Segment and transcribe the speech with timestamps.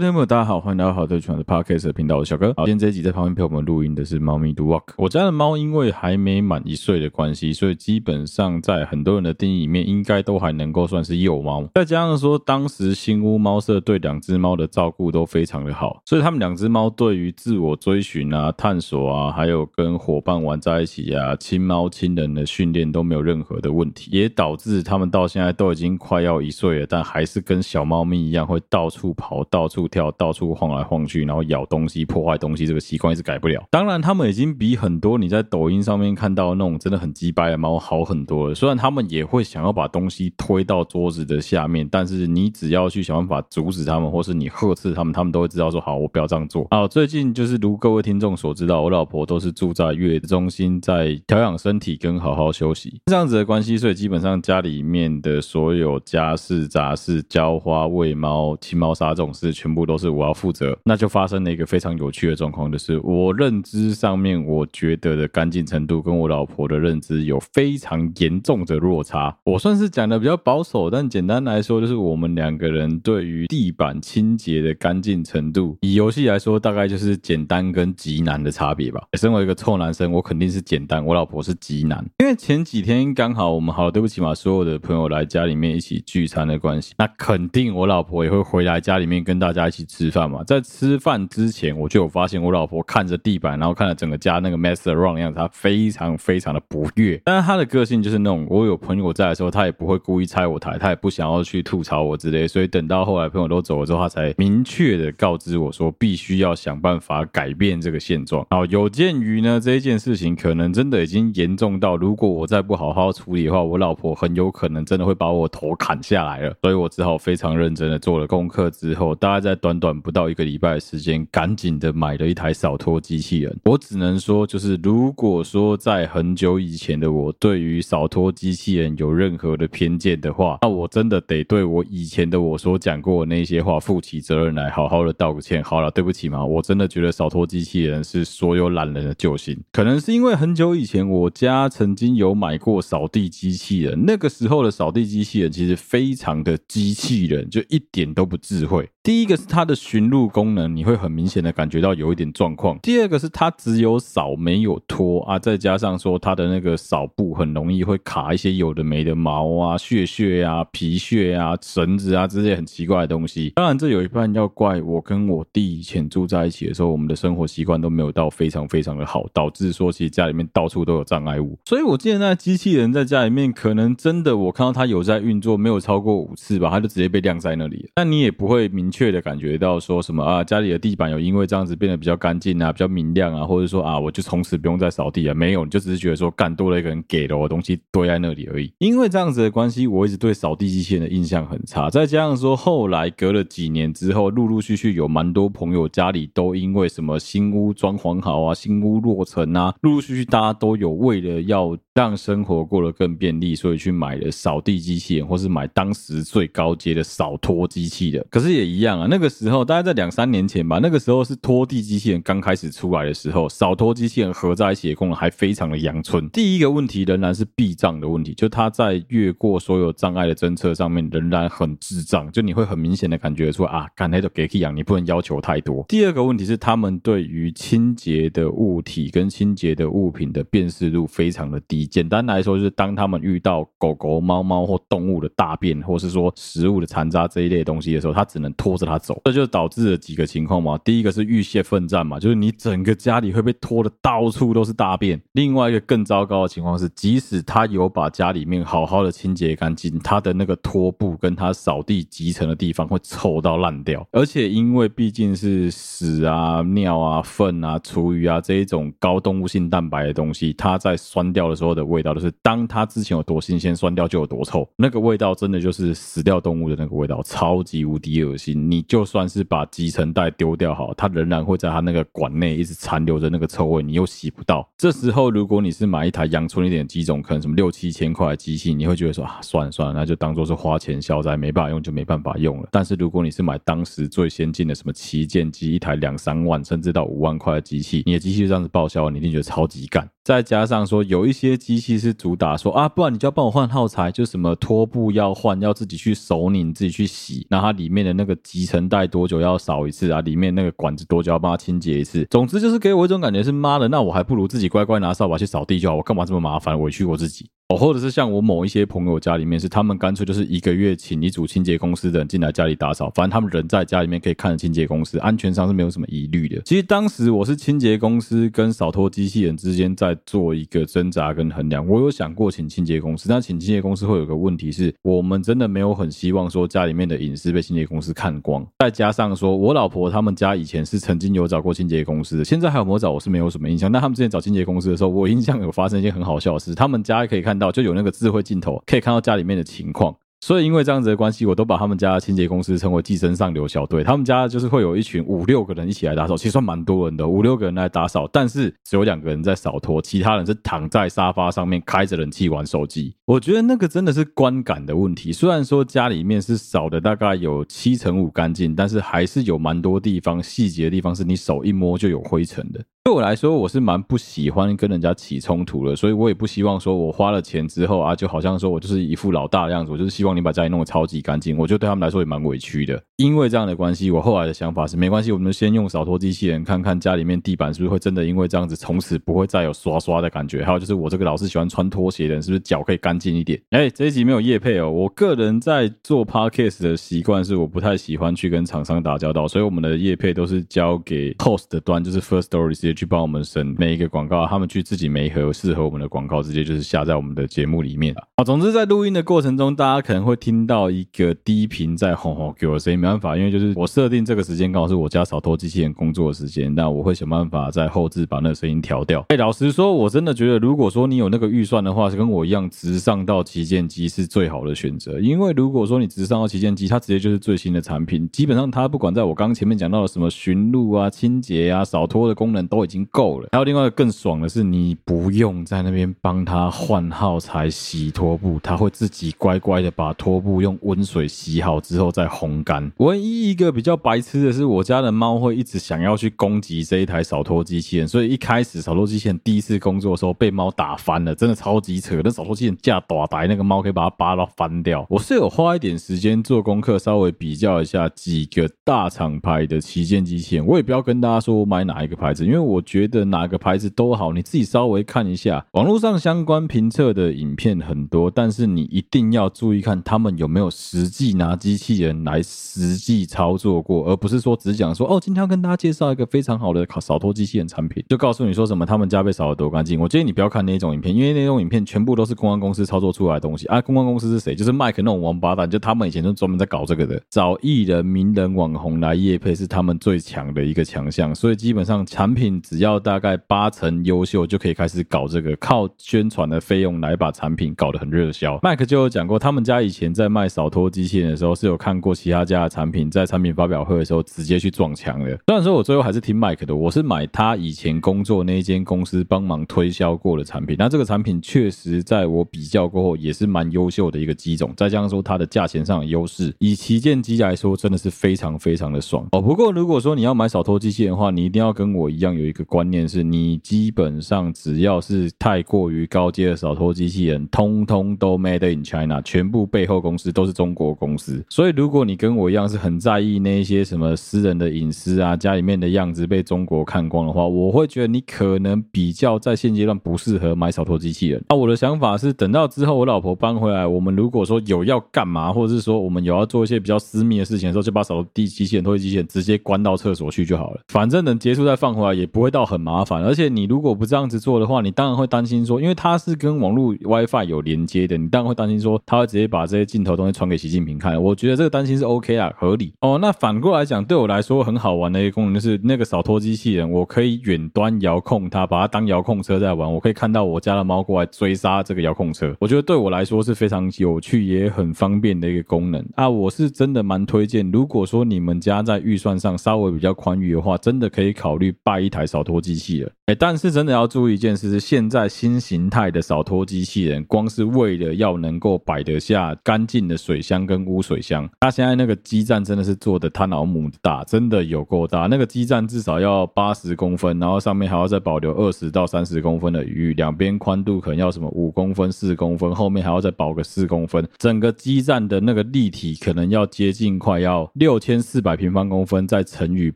[0.00, 2.54] 位听众朋友，大家好，欢迎来到好对全的 Podcast 频道，我是小哥。
[2.56, 4.94] 好，今天这一集在旁边陪我们录音的是猫咪 Do Walk。
[4.96, 11.68] 我家的猫因为还没满一岁的关系，所以基本上在很多人的定义里面，应该都还能够算是幼猫。
[11.74, 29.89] 再加上说，当时新屋猫舍对两只猫的照顾都非常的好，所以他们两只猫对于自我追寻啊、探索啊，还有跟伙伴玩在一起啊、亲猫亲人的训练都没有任何的问题，也导致他们到现在都已经快要一岁了，但还是跟小猫咪一样会到处跑、到处。
[29.90, 33.62] 跳到处晃来晃去，然后咬东西、破坏东西，这个习惯一直改不了。
[33.70, 38.54] 当然，他们已经比很多你在抖音上面看到那种真的很鸡掰的猫好很多了。
[38.54, 46.66] 虽然他们也会想要把东西推到桌子的下面，但是你只要去想办法阻止他们，或是你呵斥他们，他们都会知道说好，我不要这样做。
[46.70, 59.70] 好，最近就是如各位听众所知道，我老婆都是住在月子中心，在调养身体跟好好休息这样子的关系，所以基本上家里面的所有家事杂事、浇花、喂猫、清猫砂这种事，全。
[59.70, 69.36] 部都是我要负责，那就发生了一个非常有趣的状况，就是我认知上面，我觉得的干净程度跟我老婆的认知有非常严重的落差。
[69.44, 79.00] 我算是讲的比较保守，但简单来说，就是我们两个人对于地板清洁的干净程度，以游戏来说，大概就是简单跟极难的差别吧。
[79.16, 82.04] 身为一个臭男生，我肯定是简单，我老婆是极难。
[82.18, 89.69] 因为前几天刚好我们好，对不起嘛，所有的朋友来家里面一起聚餐的关系，那肯定我老婆也会回来家里面跟大家。
[89.70, 97.22] 一起吃饭嘛，在吃饭之前，我就有发现我老婆看着地板，然后看着整个家那个 mess around 的样子，她非常非常的不悦。
[97.24, 102.48] 但是她的个性就是那种，我有朋友在的时候，她也不会故意拆我台，她也不想要去吐槽我之类。
[102.48, 108.44] 所以等到后来朋友都走了之后，她才明确的告知我说，必须要想办法改变这个现状。
[108.50, 116.52] 好，有鉴于呢这一件事情可能真的已经严重到，如果我再不好好处理的话，我老婆很有可能真的会把我头砍下来了。
[116.62, 119.59] 所以我只好非常认真的做了功课之后，大家在。
[119.60, 123.56] 短短不到一个礼拜的时间，赶紧的买了一台扫拖机器人。
[123.64, 135.62] 我只能说，就是如果说在很久以前的我对于扫拖机器人有任何的偏见的话，那我真的得对我以前的我所讲过的那些话负起责任来，好好的道个歉。
[135.62, 139.56] 好了，对不起嘛，我真的觉得扫拖机器人是所有懒人的救星。
[139.72, 148.88] 可能是因为很久以前我家曾经有买过扫地机器人，那个时候的扫地机器人其实非常的机器人，就一点都不智慧。
[149.02, 152.78] 第一个是它的寻路功能，你会很明显的感觉到有一点状况。
[152.82, 163.54] 第二个是它只有扫没有拖啊，再加上说它的那个扫布很容易会卡一些有的没的毛啊、屑屑啊、皮屑啊、绳子啊这些很奇怪的东西。
[163.56, 171.58] 当然，这有一半要怪我跟我弟以前住在一起的时候，我们的生活习惯都没有到非常非常的好，导致说其实家里面到处都有障碍物。
[171.64, 177.90] 所以我记得那机器人在家里面可能真的我看到它有在运作，没有超过五次吧，它就直接被晾在那里。
[177.94, 178.89] 但你也不会明。
[178.90, 185.34] 确的感觉到说什么啊，家里的地板有因为这样子变得比较干净啊，比较明亮啊，或者说啊，我就从此不用再扫地了。
[185.34, 188.72] 没有，你就只是觉得说干多了一个人给了我东西堆在那里而已。
[188.78, 191.88] 因为这样子的关系，我一直对扫地机器人的印象很差。
[191.90, 208.24] 再加上说后来隔了几年之后，陆陆续续有蛮多朋友家里都因为什么新屋装潢好啊，新屋落成啊，陆陆续续大家都有为了要让生活过得更便利，所以去买了扫地机器人，或是买当时最高阶的扫拖机器人。
[208.30, 216.28] 可是也一样啊，那个时候大概在两三年前吧，那个时候是拖地机器人刚开始出来的时候，扫拖机器人合在一起的功能还非常的阳春。
[216.30, 225.84] 第一个问题仍然是避障的问题，就它在越过所有障碍的侦测上面仍然很智障，就你会很明显的感觉出啊，刚才都给养，你不能要求太多。
[225.86, 231.86] 第二个问题是他们对于清洁的物体跟清洁的物品的辨识度非常的低。
[231.86, 238.69] 简单来说，就是当他们遇到狗狗、猫猫或动物的大便，或是说食物的残渣这一类东西的时候，它只能拖。
[238.70, 240.78] 拖着他走，这就导致了几个情况嘛。
[240.84, 245.20] 第一个是浴血奋战嘛，就是你整个家里会被拖得到处都是大便。
[245.32, 254.06] 另外一个更糟糕的情况是，即使他有把家里面好好的清洁干净，他的那个拖布跟他扫地集成的地方会臭到烂掉。
[254.12, 264.68] 而且因为毕竟是屎啊、尿啊、粪啊、厨余啊这一种高动物性蛋白的东西，它在酸掉的时候的味道，就是当它之前有多新鲜，酸掉就有多臭。
[264.76, 268.59] 那个味道真的就是死掉动物的那个味道，超级无敌恶心。
[268.68, 274.68] 你就算是把集成袋丢掉好，它仍然会在它那个管内一直残留着那个臭味，你又洗不到。
[274.76, 282.68] 这时候如果你是买一台阳春一点的机种，可能什么六七千块的机器，你会觉得说啊，算了算了，那就当做是花钱消灾，没办法用就没办法用了。
[282.72, 290.08] 但是如果你是买当时最先进的什么旗舰机，一台两三万甚至到五万块的机器，你的机器就这样子报销，你一定觉得超级干。
[290.22, 300.20] 再加上说有一些机器是主打说啊，不然你就要帮我换耗材，就什么拖布要换，要自己去手拧，自己去洗，那它里面的那个集成袋多久要扫一次啊？
[300.22, 302.26] 里面那个管子多久要帮它清洁一次？
[302.30, 307.48] 总之就是给我一种感觉是妈的，那我还不如自己乖乖拿扫把去扫地就好，我干嘛这么麻烦，委屈我自己。
[307.70, 316.60] 哦，或者是像我某一些朋友家里面，是他们干脆就是一个月请一组清洁公司的人进来家里打扫，反正他们人在家里面可以看着清洁公司，安全上是没有什么疑虑的。
[316.64, 328.66] 其实当时我是清洁公司跟扫拖机器人之间在做一个挣扎跟衡量，我有想过请清洁公司，但请清洁公司会有个问题是，我们真的没有很希望说家里面的隐私被清洁公司看光。
[328.80, 333.92] 再加上说我老婆他们家以前是曾经有找过清洁公司的，现在还有没有找我是没有什么印象。
[333.92, 338.40] 但他们之前找清洁公司的时候，我印象有发生一件很好笑的事，他们家可以看到就有那个智慧。
[338.40, 340.16] 镜头可以看到家里面的情况。
[340.42, 344.02] 所以因为这样子的关系，我都把他们家的清洁公司称为“寄生上流小队”。
[344.02, 353.14] 他们家就是会有一群五六个人一起来打扫，其实算蛮多人的，五六个人来打扫，但是只有两个人在扫拖，其他人是躺在沙发上面开着冷气玩手机。
[353.26, 355.30] 我觉得那个真的是观感的问题。
[355.30, 362.82] 虽然说家里面是扫的大概有七成五干净，但是还是有蛮多地方细节的地方是你手一摸就有灰尘的。
[363.02, 373.02] 对我来说，我是蛮不喜欢跟人家起冲突的，所以我也不希望说我花了钱之后啊，就好像说我就是一副老大的样子，我就是希望你把家里弄得超级干净，我觉得对他们来说也蛮委屈的。
[373.16, 380.62] 因为这样的关系，我后来的想法是，没关系，我们先用扫拖机器人看看家里面地板是不是会真的因为这样子，从此不会再有刷刷的感觉。
[380.62, 383.58] 还有就是我这个老是喜欢穿拖鞋的人，是不是脚可以干净一点？
[383.70, 384.90] 哎，这一集没有业配哦。
[384.90, 398.14] 我个人在做 podcast 的习惯是，我不太喜欢去跟厂商打交道，所以我们的业配都是交给 host 的端，就是 first story 时接去帮我们审每一个广告，他们去自己媒合适合我们的广告，直接就是下在我们的节目里面。
[398.36, 400.60] 啊，总之在录音的过程中，大家可能会听。
[400.70, 409.24] 到一个低频在吼吼给我声音，没办法，因为就是我设定这个时间刚好是我家扫拖机器人工作的时间，那我会想办法在后置把那个声音调掉。
[409.30, 415.18] 哎，老实说，我真的觉得，如果说你有那个预算的话，是跟我一样直上到旗舰机是最好的选择。
[415.18, 423.48] 因为如果说你直上到旗舰机，它直接就是最新的产品，基本上它不管在我刚刚前面讲到的什么寻路啊、清洁啊、扫拖的功能都已经够了。
[423.52, 430.60] 还有另外一个更爽的是，你不用在那边帮他换耗材、洗拖布，他会自己乖乖的把拖布。
[430.60, 432.92] 用温水洗好之后再烘干。
[432.98, 442.20] 唯一一个比较白痴的是，我家的猫会一直想要去攻击这一台扫拖机器人，所以一开始扫拖机器人第一次工作的时候被猫打翻了，真的超级扯。
[442.22, 445.06] 那扫拖机器人架大台，那个猫可以把它扒到翻掉。
[445.08, 450.66] 我是有花一点时间做功课，稍微比较一下几个大厂牌的旗舰机器人。
[450.66, 455.66] 我也不要跟大家说我买哪一个牌子，因为我觉得哪个牌子都好，你自己稍微看一下。
[455.72, 460.30] 网络上相关评测的影片很多，但是你一定要注意看他们。
[460.36, 470.00] 有没有实际拿机器人来实际操作过，而不是说只讲说哦，今天要跟大家介绍一个非常好的扫拖机器人产品，就告诉你说什么他们家被扫得多干净。
[470.00, 473.80] 我建议你不要看那种影片，因为那种影片全部都是公关公司操作出来的东西啊。
[473.80, 474.54] 公关公司是谁？
[474.54, 481.34] 就是麦克那种王八蛋，就他们以前就专门在搞这个的，找艺人、名人、网红来业配是他们最强的一个强项。
[481.34, 488.58] 所以基本上产品只要大概八成优秀，就可以开始搞这个，靠宣传的费用来把产品搞得很热销。
[488.62, 495.38] 麦克就有讲过，他们家以前在卖扫拖机器人的时候，是有看过其他家的产品，在产品发表会的时候直接去撞墙的。
[495.46, 500.76] 虽然说我最后还是听麦克的，我是买他以前工作那一间公司帮忙推销过的产品。
[500.78, 504.72] 那这个产品确实在我比较过后，也是蛮优秀的一个机种。
[504.76, 509.40] 再加上说它的价钱上的优势，以旗舰机来说，真的是非常非常的爽哦。
[509.40, 521.42] 不过如果说你要买扫拖机器人的话，你一定要跟我一样有一个观念是，你基本上只要是太过于高阶的扫拖机器人，通通都 made in China，全部背后公司都是中国公司。
[521.48, 531.42] 所以，如果你跟我一样是很在意那些什么私人的隐私啊，家里面的样子被中国看光的话，我会觉得你可能比较在现阶段不适合买扫拖机器人。
[531.48, 540.80] 那我的想法是，等到之后我老婆搬回来，我们如果说有要干嘛，或者是说我们有要做一些比较私密的事情的时候，就把扫拖机器人、拖地机器人直接关到厕所去就好了。
[540.88, 543.22] 反正等结束再放回来，也不会到很麻烦。
[543.22, 551.20] 而且你如果不这样子做的话，你当然会担心说，因为它是跟网络 WiFi 有连接的，你当然会担心说，它会直接把这些镜头东西传给习近平看。
[551.22, 553.18] 我觉得这个担心是 OK 啊，合理哦。
[553.20, 559.92] 那反过来讲，对我来说很好玩的一个功能就是那个扫拖机器人，我可以远端遥控它，把它当遥控车在玩。
[559.92, 566.28] 我可以看到我家的猫过来追杀这个遥控车，我觉得对我来说是非常有趣也很方便的一个功能啊。
[566.28, 573.12] 我是真的蛮推荐，如果说你们家在预算上稍微比较宽裕的话，真的可以考虑拜一台扫拖机器人。
[573.34, 585.26] 但是真的要注意一件事是，现在新形态的扫拖机器人，光是为了要能够摆得下干净的水箱跟污水箱，它现在那个基站真的是做的他老母大，真的有够大。
[585.26, 599.92] 那个基站至少要八十公分，然后上面还要再保留二十到三十公分的余，两边宽度可能要什么五公分、四公分，后面还要再保个四公分，整个基站的那个立体可能要接近快要六千四百平方公分，再乘以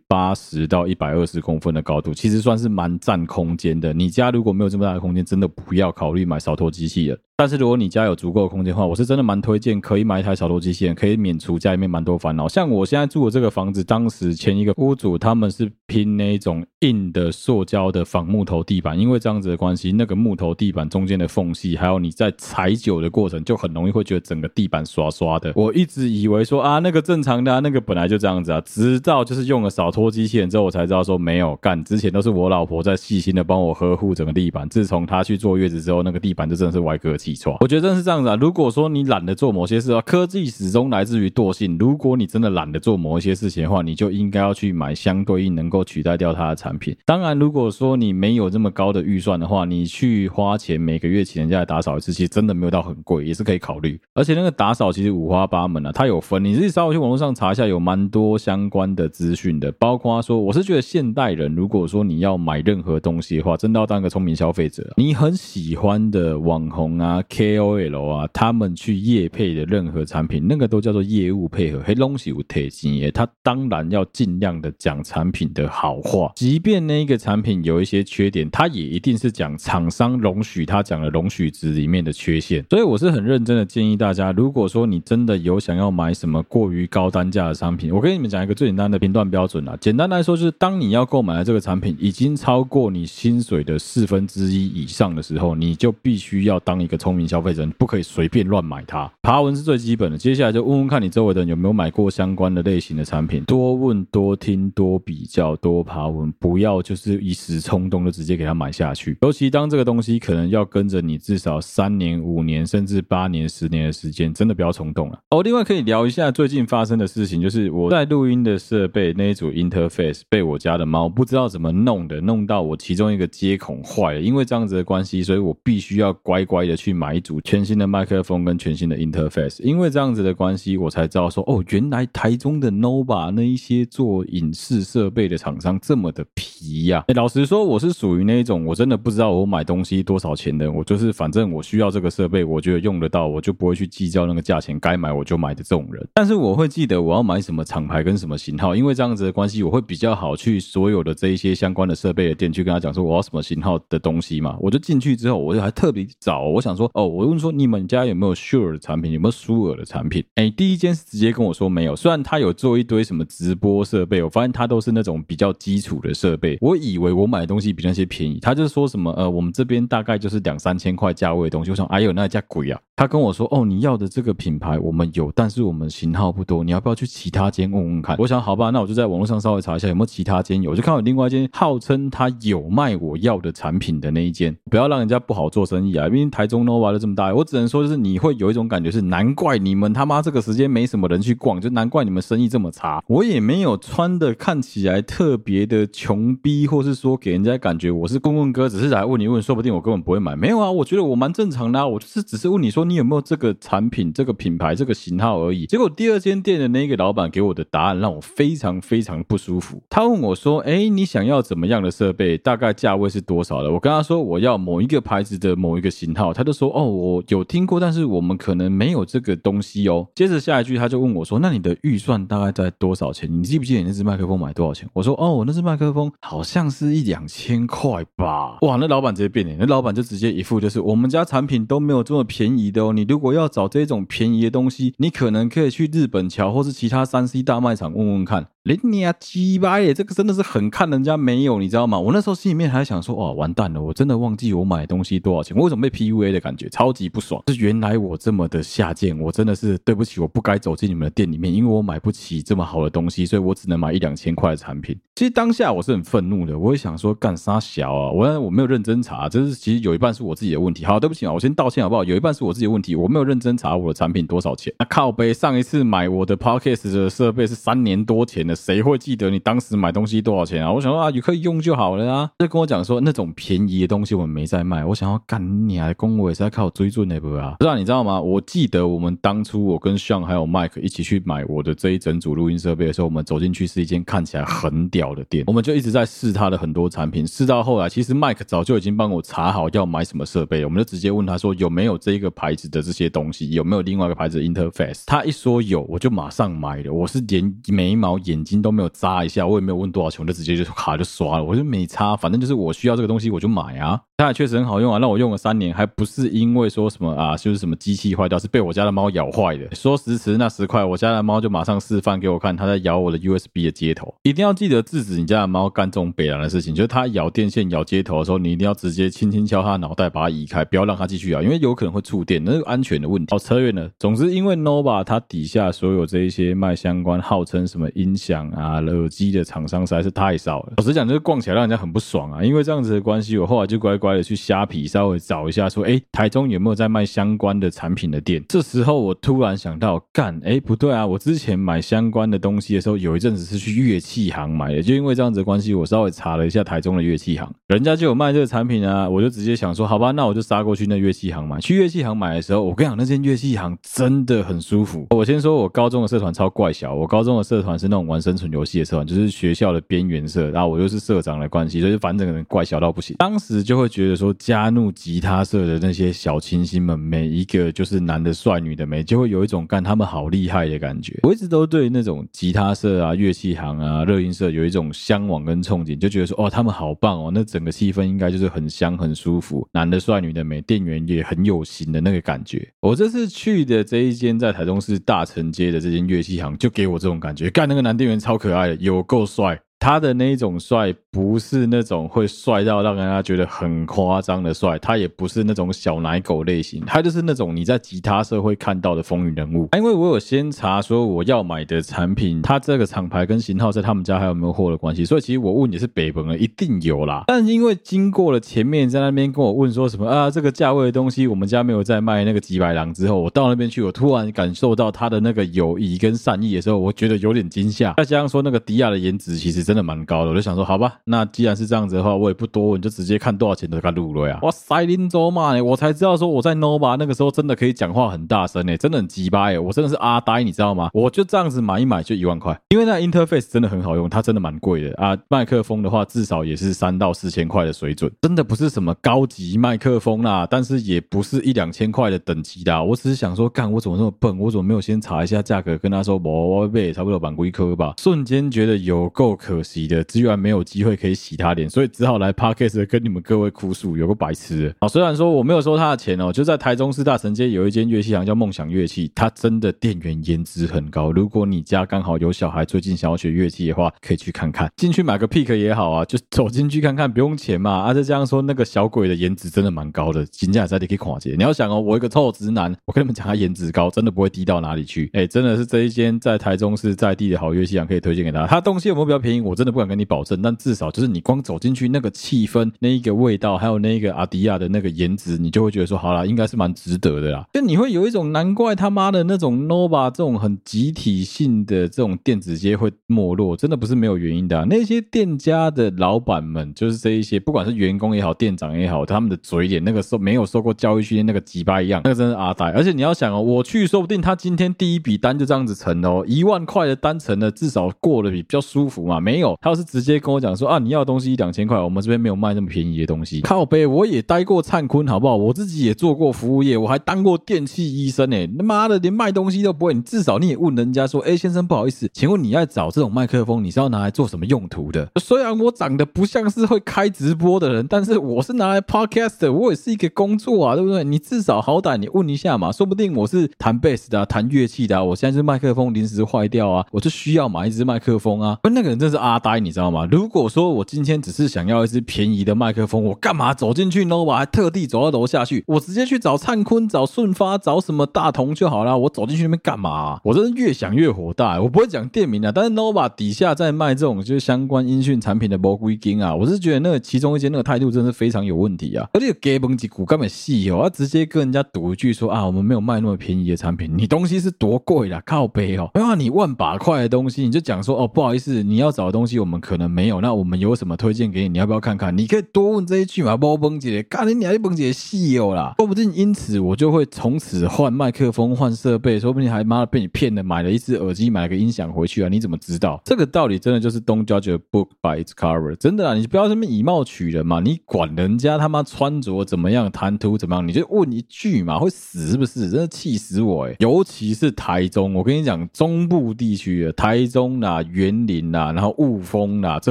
[0.07, 3.93] 八十到一百二十公分的高度，其实算是蛮占空间的。
[3.93, 7.19] 你家如果没有这么大的空间，真的不要考虑买扫拖机器人。
[7.37, 12.47] 但是如果你家有足够的空间的话，我是真的蛮推荐可以买一台扫拖机器人，可以免除家里面蛮多烦恼。
[12.47, 25.53] 像我现在住的这个房子，当时前一个屋主他们是拼那种硬的塑胶的仿木头地板，因为这样子的关系，那个木头地板中间的缝隙，还有你在踩久的过程，就很容易会觉得整个地板刷刷的。
[25.57, 34.69] 我一直以为说啊，那个正常的啊，那个本来就这样子啊，直到就是用了扫拖机器人之后，我才知道说没有干，之前都是我老婆在细心的帮我呵护整个地板。
[34.69, 37.17] 自从她去坐月子之后，那个地板就真的是歪哥。
[37.61, 38.37] 我觉得真的是这样子啊！
[38.37, 41.79] 如果说你懒得做某些事啊，科技始终来自于惰性。
[41.79, 46.97] 如果你真的懒得做某一些事情的话，你就应该要去买相对应能够取代掉它的产品。
[47.07, 53.99] 当然，如果说你没有这么高的预算的话，你去花钱每个月请人家来打扫一次，其实真的没有到很贵，也是可以考虑。
[54.15, 59.73] 而且那个打扫其实五花八门啊，它有分，你自己稍微去网络上查一下，有蛮多相关的资讯的。
[59.73, 64.93] 包括说，我是觉得现代人如果说你要买任何东西的话，真的要当个聪明消费者。
[64.97, 67.55] 你很喜欢的网红啊，K。
[67.55, 73.11] KOL 啊，他们去业配的任何产品，那个都叫做业务配合，黑东西有贴金耶。
[73.11, 82.65] 他当然要尽量的讲产品的好话，即便那个产品有一些缺点，他也一定是讲厂商容许他讲的容许值里面的缺陷。
[82.71, 89.77] 所以我是很认真的建议大家，如果说你真的有想要买什么过于高单价的商品，我跟你们讲一个最简单的评断标准啊。
[89.81, 97.45] 简单来说，就是当你要购买的这个产品已经超过你薪水的四分之一以上的时候，你就必须要当一个聪明消费。
[97.45, 100.17] 费者不可以随便乱买它，爬文是最基本的。
[100.17, 109.19] 接下来就问问看你周围的人有没有买过相关的类型的产品，多问、多听、多比较、多爬文，不要就是一时冲动就直接给他买下去。
[109.21, 115.19] 尤其当这个东西可能要跟着你至少三年、五年，甚至八年、十年的时间，真的不要冲动了。
[115.29, 124.21] 哦，另外可以聊一下最近发生的事情，就是我在录音的设备那一组 interface 被我家的猫不知道怎么弄的，弄到我其中一个接孔坏了。
[124.23, 127.41] 因为这样子的关系，所以我必须要乖乖的去买一组。
[127.43, 137.05] 全新的麦克风跟全新的 interface，因为这样子的关系，我才知道说哦，原来台中的 Nova 那一些做影视设备的厂商这么的皮呀、啊。
[137.09, 146.09] 哎，老实说，我是属于那一种我真的不知道我买东西多少钱的，我就是反正我需要这个设备，我觉得用得到，我就不会去计较那个价钱，该买我就买的这种人。
[146.15, 154.57] 但是我会记得我要买什么厂牌跟什么型号，因为这样子的关系，我会比较好去所有的这一些相关的设备的店去跟他讲说我要什么型号的东西嘛。
[154.61, 157.25] 我就进去之后，我就还特别找，我想说哦，我。
[157.25, 159.11] 我问说你们家有没有 Sure 的产品？
[159.13, 160.23] 有没有舒尔的产品？
[160.35, 161.97] 哎，第一间是直接跟我说没有。
[161.97, 166.59] 虽然他有做一堆什么直播设备，我发现他都是那种比较基础的设备。
[166.61, 168.39] 我以为我买的东西比那些便宜。
[168.43, 171.71] 他就说什么呃，我们这边大概就是两三千块价位的东西。
[171.71, 172.79] 我想哎呦，那家贵啊！
[172.95, 176.63] 他跟我说哦，你要的这个品牌我们有，但是我们型号不多。
[176.63, 178.17] 你要不要去其他间问问看？
[178.19, 180.73] 我想好吧，那我就在网络上稍微查一下有没有其他间有。
[180.73, 184.55] 我就看到另外一间号称他有卖我要的产品的那一间。
[184.71, 186.07] 不要让人家不好做生意啊！
[186.09, 193.03] 因为台中呢 Nova 就这么大，我只能说就是你会有一种感觉是，难怪你们他妈这个时间没什么人去逛，就难怪你们生意这么差。
[193.07, 200.35] 我也没有穿的看起来特别的穷逼，或是说给人家感觉我是棍棍哥，只是来问你问，说不定我根本不会买。
[200.35, 205.67] 没有啊，我觉得我蛮正常的啊，我就是只是问你说你有没有这个产品、这个品牌、这个型号而已。
[205.67, 209.83] 结果第二间店的那个老板给我的答案让我非常非常不舒服。
[209.89, 212.37] 他问我说：“哎，你想要怎么样的设备？
[212.39, 223.29] 大概价位是多少的？”我跟他说：“我要某一个牌子的某一个型号。”他就说：“哦，我有听过，但是我们可能没有这个东西哦。”接着下一句他就问我说：“那你的预算大概在多少钱？
[223.31, 232.93] 你记不记得你那只麦克风买多少钱？”我说：“哦，我那只麦克风好像是一两千块吧。”哇，那老板直接变脸，那老板就直接一副就是我们家产品都没有这么便宜的哦。
[232.93, 238.47] 你如果要找这种便宜的东西，你可能可以去日本桥或是其他三 C 大卖场问问看。
[238.63, 242.01] 人家鸡巴耶，这个真的是很看人家没有，你知道吗？
[242.01, 247.43] 我那时候心里面还想说，哇，完蛋了，我真的忘记我买东西多少钱，我为什么被 PUA 的感觉，超级不爽。
[247.49, 254.95] 是原来我这么的下贱，我真的是对不起，我不该走进你们的店里面，因为我买不起这么好的东西，所以我只能买一两千块的产品。
[255.15, 258.11] 其实当下我是很愤怒的，我会想说，干啥小啊？
[258.11, 260.85] 我我没有认真查，这是其实有一半是我自己的问题。
[260.85, 262.05] 好，对不起啊，我先道歉好不好？
[262.05, 264.73] 有一半是我自己的问题，我没有认真查我的产品多少钱。
[264.79, 269.31] 那靠北，上一次买我的 Podcast 的设备是三年多前的，谁会记得？
[269.31, 270.73] 你当时买东西多少钱啊？
[270.73, 272.31] 我想说啊，你可以用就好了啊。
[272.41, 274.85] 就跟我讲说那种便宜的东西我们没在卖。
[274.85, 277.57] 我想要干你啊，公我是在靠追准那波啊。
[277.59, 278.21] 不知道你知道吗？
[278.21, 287.27] 我记得我们当初我跟 Sean 还有 Mike 一起去买我的这一整组录音设备的时候，我们走进去是一间看起来很屌的店，我们就一直在试他的很多产品。
[287.27, 295.03] 试到后来，其实 Mike 早就已经帮我查好要买什么设备，我们就直接问他说有没有这一个牌子的这些东西，有没有另外一个牌子的 Interface。
[295.07, 296.93] 他一说有，我就马上买了。
[296.93, 300.21] 我是连眉毛眼睛都没有眨一下，我也没有问多少钱。
[300.21, 304.01] 我就直接就卡就刷了，我就没差，反正就是我需要这个东西我就买啊。
[304.17, 309.75] 它也确实很好用啊，那我用了三年，还不是是因为说什么啊，就是什么机器坏掉，是被我家的猫咬坏的。
[309.75, 314.15] 说时迟那时快，我家的猫就马上示范给我看，它在咬我的 USB 的接头。
[314.23, 323.31] 一定要记得制止你家的猫干这种北烂的事情，就是它咬电线、咬接头的时候，你一定要直接轻轻敲它的脑袋，把它移开，不要让它继续咬，因为有可能会触电，那是安全的问题。
[323.31, 323.91] 好，扯远了。
[323.99, 330.73] 总之，因为 Nova 它底下所有这一些卖相关、号称什么音响啊、耳机的厂商实在是太少了。
[330.79, 332.43] 老实讲，就是逛起来让人家很不爽啊。
[332.43, 334.85] 因为这样子的关系，我后来就乖乖的去虾皮。
[334.95, 338.41] 稍微找一下，说，哎，台中有没有在卖相关的产品的店？
[338.49, 341.05] 这时候我突然想到，干，哎，不对啊！
[341.05, 351.59] 我之前买相关的东西的时候，有一阵子是去乐器行买的，就因为这样子的关系，我稍微查了一下台中的乐器行，人家就有卖这个产品啊，我就直接想说，好吧，那我就杀过去那乐器行买。
[351.59, 355.09] 去乐器行买的时候，我跟你讲，那间乐器行真的很舒服。
[355.11, 363.17] 我先说我高中的社团超怪小，我高中的社团是那种玩生存游戏的社团，就是学校的边缘社，然后我又是社长的关系，所以反正可能怪小到不行。
[363.19, 364.71] 当时就会觉得说加。
[364.75, 371.19] 入吉他社的那些小清新们，每一个就是男的帅，女的美，就会有一种干他们好厉害的感觉。
[371.23, 382.69] 我一直都对那种吉他社啊、乐器行啊、热音社有一种向往跟憧憬，就觉得说哦，他们好棒哦，那整个气氛应该就是很香、很舒服，男的帅，女的美，店员也很有型的那个感觉。
[382.81, 389.61] 我这次去的这一间在台中市大成街的这间乐器行，就给我这种感觉，干那个男店员超可爱的，有够帅。
[389.81, 399.69] 他的那一种帅，不是那种会帅到让人家觉得很夸张的帅，他也不是那种小奶狗类型，他就是那种你在吉他社会看到的风云人物。
[399.77, 407.25] 因为我有先查说我要买的产品，他这个厂牌跟型号在他们家还有没有货的关系，所以其实我问你是北本的，一定有啦。
[407.27, 417.93] 但因为经过了前面在那边跟我问说什么啊，这个价位的东西我们家没有在卖那个几百郎之后，我到那边去，我突然感受到他的那个友谊跟善意的时候，我觉得有点惊吓。
[417.97, 419.65] 再加上说那个迪亚的颜值其实。
[419.65, 424.39] 真的蛮高的，我就想说，好吧，那既然是这样子的话，我也不多问，就直接看多少钱的给他录了呀。
[424.43, 430.91] 哇塞，林州嘛，我才知道说我在 Nova 那个时候真的可以讲话很大声诶，真的很鸡巴诶，我真的是阿呆，你知道吗？
[430.95, 435.19] 我就这样子买一买就一万块，因为那 Interface 真的很好用，它真的蛮贵的啊。
[435.29, 442.83] 麦克风的话，至少也是三到四千块的水准，真的不是什么高级麦克风啦，但是也不是一两千块的等级的。
[442.83, 449.65] 我只是想说，干我怎么那么笨，我怎么没有先查一下价格，跟他说我我背差不多版规科吧，瞬间觉得有够可。
[449.65, 454.75] 惜的，居然没有机会可以洗他脸，所以只好来 Podcast 跟你们各位哭诉，有个白痴。
[454.81, 461.13] 好，虽然说我没有收他的钱哦，就在台中市大成街有一间乐器行叫梦想乐器，它真的店员颜值很高。
[461.13, 467.75] 如果你家刚好有小孩，最近想要学乐器的话，可以去看看，进去买个 pick 也好啊，就走进去看看，不用钱嘛。
[467.75, 471.35] 啊，就这样说，那个小鬼的颜值真的蛮高的，金价在你可以跨界。
[471.37, 475.11] 你要想哦，我一个臭直男，我跟你们讲，他颜值高，真的不会低到哪里去。
[475.13, 478.47] 哎，真的是这一间在台中市在地的好乐器行，可以推荐给他。
[478.47, 479.41] 他东西有没有比较便宜？
[479.41, 487.47] 我真的不敢跟你保证，但至少就是你光走进去那个气氛、那一个味道，还有那个阿迪亚的那个颜值，你就会觉得说，好啦，应该是蛮值得的啦。
[487.53, 494.65] 就你会有一种难怪他妈的那种 Nova 这种很集体性的这种电子街会没落，真的不是没有原因的。
[494.67, 502.67] 那些店家的老板们，就是这一些，不管是员工也好，店长也好，他们的嘴脸，那个时候没有受过教育训练，那个鸡巴一样，那个真是阿呆。
[502.73, 509.21] 而且你要想哦，我去，说不定他今天第一笔单就这样子成哦，一万块的单成了，至少过得比较舒服嘛。
[509.21, 513.41] 没有，他要是直接跟我讲说啊，那你要的东西一两千块，我们这边没有卖那么便宜的东西。
[513.43, 515.37] 靠背，我也待过灿坤，好不好？
[515.37, 518.37] 我自己也做过服务业，我还当过电器医生呢。
[518.59, 525.09] 他妈的，连卖东西都不会，你至少你也问人家说，哎，先生，不好意思，请问你要找这种麦克风，你是要拿来做什么用途的？
[525.21, 531.05] 虽然我长得不像是会开直播的人，但是我是拿来 podcast 的，我也是一个工作啊，对不对？
[531.05, 538.59] 你至少好歹你问一下嘛，说不定我是弹贝斯的啊，弹乐器的啊，我现在是麦克风临时坏掉啊，我就需要买一支麦克风啊。
[538.65, 540.09] 那个人真是阿呆，你知道吗？
[540.11, 545.65] 如果说我今天只是想要一支便宜的麦克风，我干嘛走进去 Nova，还特地走到楼下去？
[545.67, 548.97] 我直接去找灿坤、找顺发、找什么大同就好了。
[548.97, 550.21] 我走进去那边干嘛？
[550.23, 551.61] 我真是越想越火大。
[551.61, 559.09] 我不会讲店名啊，但是 Nova 底下在卖这种就是相关音讯产品的魔鬼金啊，我是觉得那个其中一间那个态度真的是非常有问题啊。
[559.13, 571.49] 而且给本几股根本细哦，他直接跟人家赌一句说啊，我们没有卖那么便宜的产品，你东西是多贵啦，靠背哦，没有你万把块的东西，你就讲说哦，不好意思，你要找的东西我们可能没有，那我我们有什么推荐给你？
[571.49, 572.15] 你要不要看看？
[572.15, 582.29] 你可以多问这一句嘛，不崩姐，干你娘一崩姐细哦啦，说不定因此我就会从此换麦克风、换设备，说不定还妈的被你骗了，买了一只耳机，买了个音响回去啊？
[582.29, 583.01] 你怎么知道？
[583.07, 592.69] 这个道理真的就是 Don't judge a book by its cover，真的啊，你不要这么以貌取人嘛，你管人家他妈穿着怎么样，谈吐怎么样，你就问一句嘛，会死是不是？
[592.69, 599.91] 真的气死我诶，尤其是台中，我跟你讲，中部地区的台中啦、园林啦，然后雾峰啦，这